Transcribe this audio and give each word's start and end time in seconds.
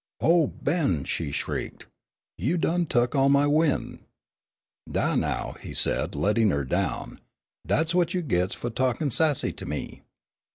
"Oh, 0.19 0.47
Ben," 0.47 1.03
she 1.03 1.31
shrieked, 1.31 1.85
"you 2.39 2.57
done 2.57 2.87
tuk 2.87 3.13
all 3.13 3.29
my 3.29 3.45
win'!" 3.45 3.99
"Dah, 4.89 5.13
now," 5.13 5.57
he 5.61 5.75
said, 5.75 6.15
letting 6.15 6.49
her 6.49 6.65
down; 6.65 7.19
"dat's 7.67 7.93
what 7.93 8.15
you 8.15 8.23
gits 8.23 8.55
fu' 8.55 8.71
talkin' 8.71 9.11
sassy 9.11 9.53
to 9.53 9.67
me!" 9.67 10.01